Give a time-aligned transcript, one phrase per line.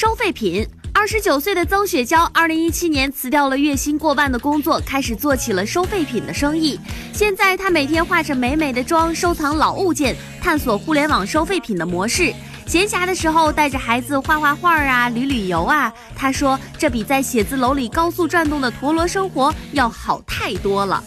[0.00, 0.64] 收废品。
[0.92, 6.78] 二十九岁的曾雪娇，二零一七年辞掉了月薪过万的工作，开始做起了收废品的生意。
[7.12, 12.32] 现在她每天化着美美的妆，收藏老物件，探索互联网收废品的模式。
[12.64, 15.92] 闲暇的时候，带着孩子画画画啊，旅旅游啊。
[16.14, 21.02] 她说，这比在写字楼里高速转动的陀螺生活要好太多了。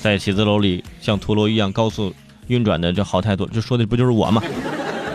[0.00, 2.14] 在写字楼里像陀螺一样高速
[2.46, 3.46] 运转的，这好太多。
[3.52, 4.42] 这说的不就是我吗？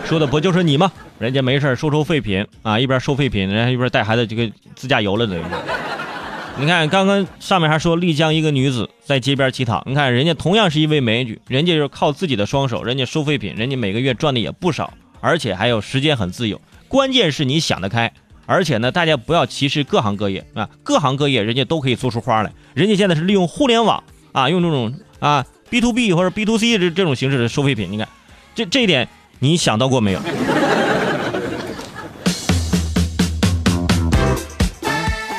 [0.07, 0.89] 说的不就是你吗？
[1.19, 5.43] 人家没事收收废品啊，一边收废品，人家一边带孩子这个自驾游了等于。
[6.57, 16.61] 你看，刚刚上面还说丽江一个女子在街边乞讨，你看人家同样是一位美女，人家就是靠自己的双手，人家收废品，人家每个月赚的也不少，而且还有时间很自由。
[16.87, 18.13] 关键是你想得开，
[18.45, 22.53] 而且呢，大家不要歧视各行各业啊，各行各业人家都可以做出花来。
[22.73, 24.01] 人家现在是利用互联网
[24.31, 28.07] 啊，用这种啊 B to B 或者 B to C 这这种形式的收废品，你看
[28.55, 29.09] 这这一点。
[29.39, 30.19] 你想到过没有？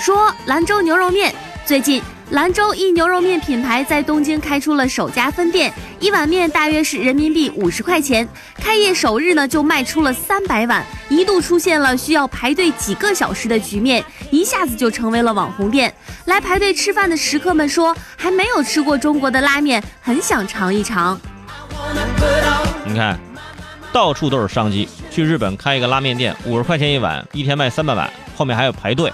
[0.00, 1.34] 说兰州牛肉面，
[1.66, 2.00] 最近
[2.30, 15.92] 兰州一牛肉面品牌在东京开出了首家分店，一碗面大约是人民币五十块钱，开业首日呢就卖出了三百碗，一度出现了需要排队几个小时的局面，一下子就成为了网红店。
[16.26, 21.20] 来排队吃饭的食客们说，还没有吃过中国的拉面，很想尝一尝。
[22.86, 23.18] 你看。
[23.92, 24.88] 到处都是商机。
[25.10, 29.12] 去日本开一个拉面店，五十块钱一碗，一天卖三百碗，后面还有排队。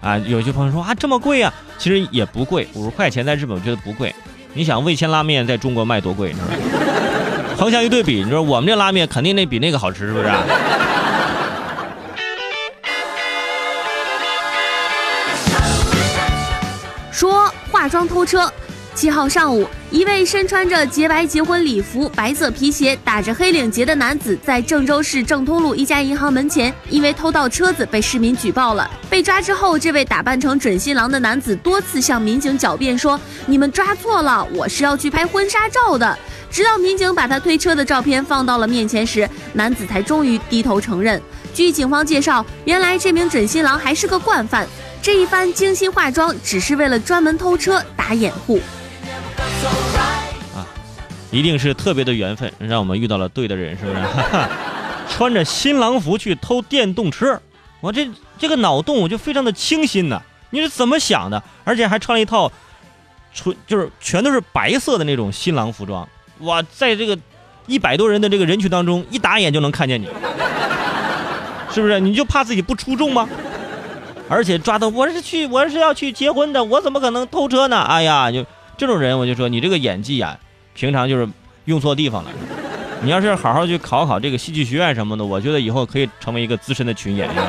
[0.00, 1.52] 啊，有些朋友说啊，这么贵啊？
[1.78, 4.14] 其实也不贵，五十块钱在日本我觉得不贵。
[4.52, 6.54] 你想味千拉面在中国卖多贵，你知道吗？
[7.56, 10.26] 横向一对比，你说我们这拉面肯定那比那个好吃，是不是？
[10.26, 10.44] 啊
[17.10, 18.52] 说化妆偷车。
[18.94, 28.90] 七号上午，一位身穿着洁白结婚礼服、白色皮鞋、打着黑领结的男子，在郑州市郑通路一家银行门前，因为偷盗车子被市民举报了。
[29.08, 36.18] 被抓之后，这位打扮成准新郎的男子多次向民警狡辩说：“你们抓错了，我是要去拍婚纱照的。”
[36.50, 41.22] 直到民警把他推车的照片放到了面前时，男子才终于低头承认。
[41.54, 44.66] 据警方介绍，原来这名准新郎还是个惯犯，
[45.00, 48.58] 这一番精心化妆只是为了专门偷车打掩护。
[51.34, 53.98] 一定是特别的缘分，让我们遇到了对的人，是不是？
[55.10, 57.40] 穿着新郎服去偷电动车，
[57.80, 58.08] 我这
[58.38, 60.22] 这个脑洞我就非常的清新呐！
[60.50, 61.42] 你是怎么想的？
[61.64, 62.50] 而且还穿了一套
[63.34, 66.08] 纯就是全都是白色的那种新郎服装，
[66.38, 67.18] 哇，在这个
[67.66, 70.06] 一百多人的这个人群当中，一打眼就能看见你，
[71.72, 71.98] 是不是？
[71.98, 73.28] 你就怕自己不出众吗？
[74.28, 77.80] 而且抓到我是去我是要去结婚的，我怎么可能偷车呢？
[77.80, 78.46] 哎呀，就。
[78.76, 80.36] 这种人，我就说你这个演技呀，
[80.74, 81.26] 平常就是
[81.64, 82.30] 用错地方了。
[83.00, 87.44] 你要是好好去考考这个戏剧学院什么的，我觉得以后可以成为一个资深的群演员。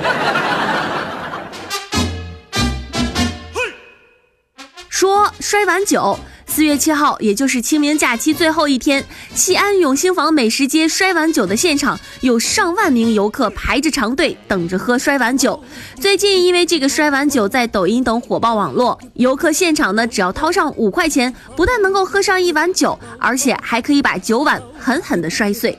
[4.90, 6.18] 说摔碗酒。
[6.56, 15.62] 四月七号，也就是清明假期最后一天，西安永兴坊美食街摔碗酒的现场，有上万名游客排着长队等着喝摔碗酒。
[16.00, 25.78] 最近，因为这个摔碗酒在抖音等火爆网络，游客现场呢只要掏上五块钱，不但能够喝上一碗酒，而且还可以把酒碗狠狠地摔碎。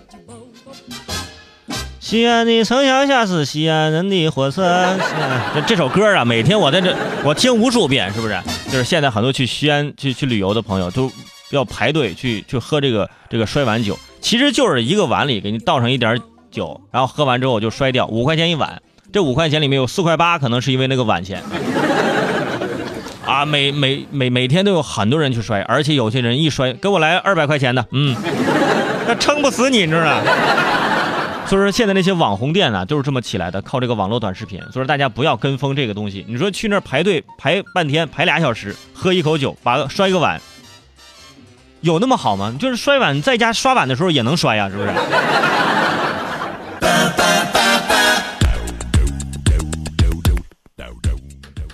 [1.99, 4.95] 西安的城墙下是西安人的火车。
[5.55, 6.95] 这这首歌啊，每天我在这
[7.25, 8.39] 我听无数遍，是不是？
[8.67, 11.11] 就是现在很多去西安去去旅游的朋友都
[11.51, 18.83] 要排队去去喝这个这个摔碗酒，其实就是一个碗里给你倒上一点酒，然后喝完之后就摔掉，五块钱一碗。
[19.13, 21.43] 这五块钱里面有四块八，可能是因为那个碗钱。
[23.25, 28.15] 啊，每每每每天都有很多人去摔，而且有些人一摔，给我来二百块钱的，嗯，
[29.07, 30.23] 那撑不死你，你知道吗？
[31.49, 34.59] 所以说，现在那些网红店呢，都是这么起来的，靠这个网络短视频。
[34.73, 36.25] 所以说，大家不要跟风这个东西。
[36.29, 40.41] 你说去那儿排队排半天，排俩小时，喝一口酒，把摔个碗，
[41.83, 42.57] 有那么好吗？
[42.59, 44.91] 就是摔碗，在家刷碗的时候也能摔呀，是不是？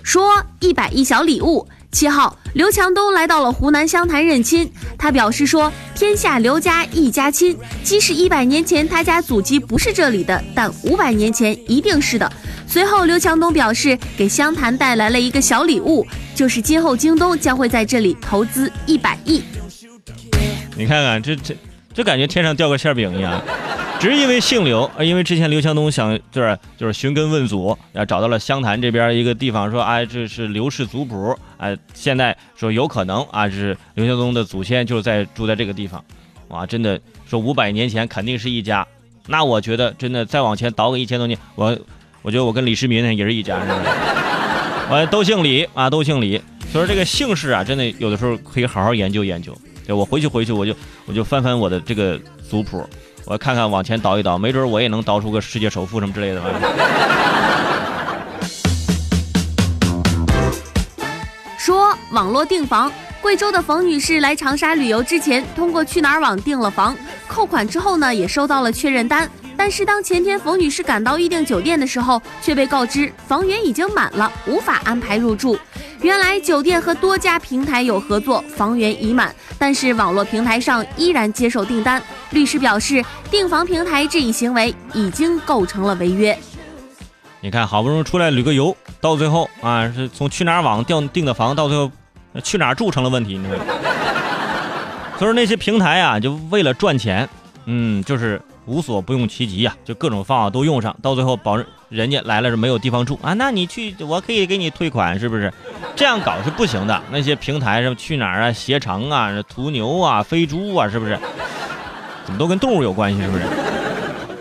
[0.03, 0.31] 说
[0.61, 1.67] 一百亿小礼物。
[1.91, 4.73] 七号，刘强东来到了湖南湘潭认亲。
[4.99, 5.71] 他表示说
[6.03, 12.29] ：“天下刘家一家亲，即使一百年前他家祖籍不是这里的，但五百年前一定是的。”
[12.67, 16.05] 随后，刘强东表示给湘潭带来了一个小礼物，
[16.35, 19.45] 就是今后京东将会在这里投资一百亿。
[20.77, 21.55] 你看看，这这
[21.95, 23.41] 这感觉天上掉个馅饼一样。
[24.03, 36.05] 只是因为姓刘，啊因为之前刘强东想就是就是寻根问祖，啊，找到了湘潭这边一个地方，说哎这是刘氏族谱，哎，现在说有可能啊，是刘强东的祖先就是在住在这个地方，
[36.49, 37.01] 哇，真的
[37.31, 38.85] 说五百年前肯定是一家，
[39.29, 41.79] 那我觉得真的再往前倒个一千多年，我
[42.23, 43.69] 我觉得我跟李世民也是一家人，
[44.91, 46.43] 我都姓李啊，都姓李。
[46.73, 49.57] 所以说这个姓氏啊，真的有的时候可以好好研究研究。
[49.87, 50.75] 对我回去回去我就
[51.07, 52.89] 我就翻翻我的这个族谱，
[53.25, 56.43] 我看看往前倒一倒，没准我也能倒出个世界首富什么之类的。
[61.59, 62.91] 说网络订房，
[63.21, 66.97] 贵州的冯女士来长沙旅游之前，通过去哪儿网订了房，
[67.29, 69.31] 扣款之后呢，也收到了确认单。
[69.65, 75.57] 但是当前天冯女士赶到预订酒店的时候，却被告知房源已经满了，无法安排入住。
[76.01, 82.03] 原来酒店和多家平台有合作，房源已满，但是网络平台上依然接受订单。
[82.31, 86.37] 律师表示，订房平台这一行为已经构成了违约。
[87.41, 91.89] 你看，好不容易出来旅个游，到最后啊，是从去哪儿网订订的房，到最后
[92.43, 93.39] 去哪儿住成了问题。
[93.39, 93.57] 你说，
[95.19, 97.29] 所以说那些平台啊，就为了赚钱，
[97.67, 105.53] 嗯，就是无所不用其极呀，就各种方法都用上，到最后保证人家来了是没有地方住啊，那你去，我可以给你退款，是不是？
[105.97, 107.03] 这样搞是不行的。
[107.11, 111.19] 那些平台什么去哪儿啊、携程啊、途牛啊、飞猪啊，是不是？
[112.25, 113.45] 怎么都跟动物有关系，是不是？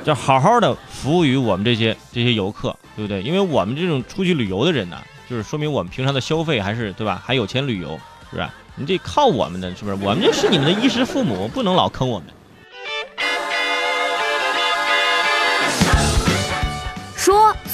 [0.04, 3.22] 就好好的服务于我们这些这些游客，对不对？
[3.22, 4.98] 因为我们这种出去旅游的人呢，
[5.30, 7.22] 就是说明我们平常的消费还是对吧？
[7.26, 8.48] 还有钱旅游，是不是？
[8.76, 9.98] 你得靠我们的，是不是？
[10.02, 12.28] 我们这是你们的衣食父母，不能老坑我们。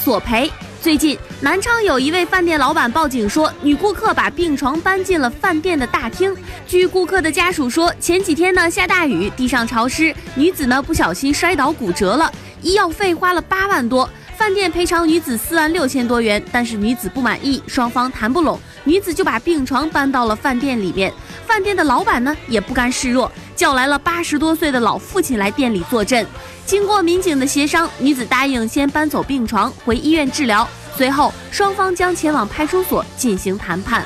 [0.08, 0.50] 索赔。
[0.80, 6.34] 最近，南昌有一位饭店老板报警说，女顾客把病床搬进了饭店的大厅。
[6.66, 12.32] 据顾客的家属说，前几天呢下大雨，地上潮湿，女子呢不小心摔倒骨折了，
[12.62, 21.12] 医药费花了八万多，饭店赔偿女子四万六千多元，但是女子不满意，双方谈不拢，女子就把病床搬到了饭店里面。
[21.46, 26.24] 饭店的老板呢也不甘示弱，叫来了八十多岁的老父亲来店里坐镇。
[26.64, 30.66] 经过民警的协商，女子答应先搬走病床，回医院治疗。
[30.94, 34.04] 随后，双方将前往派出所进行谈判。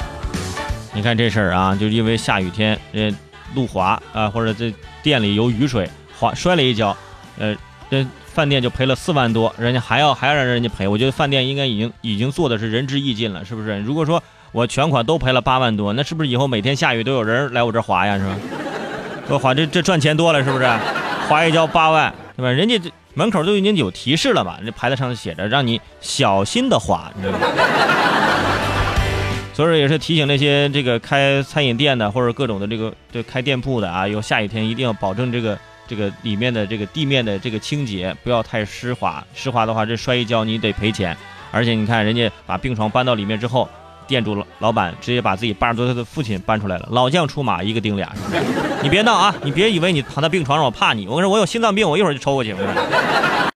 [0.94, 3.10] 你看这事儿啊，就因为下雨天，呃，
[3.54, 5.86] 路滑啊，或者这店里有雨水，
[6.18, 6.96] 滑摔了一跤，
[7.38, 7.54] 呃，
[7.90, 13.78] 这饭店就赔了四万多，人家还要还要让人家赔，我觉得饭店应该已经已经做的是仁至义尽了，是不是？
[13.80, 18.16] 如果说我全款都赔了八万多，那是不是以后每天下雨都有人来我这滑呀？
[18.16, 18.34] 是吧？
[19.28, 20.66] 我滑这这赚钱多了，是不是？
[21.28, 22.12] 滑一跤八万。
[22.36, 22.50] 对吧？
[22.50, 27.46] 人家这门口都已经有提示了嘛，这牌子上写着让你小心的滑，你知道吗？
[29.52, 39.22] 所以说也是提醒那些这个开餐饮店的或者各种的这个这开店铺的啊，有下雨天一定要保证这个这个里面的这个地面的这个清洁，不要太湿滑。
[39.34, 41.14] 湿滑的话，这摔一跤你得赔钱。
[41.50, 43.68] 而且你看人家把病床搬到里面之后。
[44.12, 48.12] 店主老老板直接把自己八十多岁的父亲搬出来了，老将出马，一个顶俩。
[48.84, 49.34] 你别闹啊！
[49.42, 52.54] 你别以为你躺在病床上我怕你，我跟你说我有心脏病，我一会儿就抽过去。